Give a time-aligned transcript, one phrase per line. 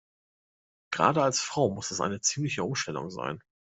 [0.89, 3.39] Gerade als Frau muss das eine ziemliche Umstellung sein.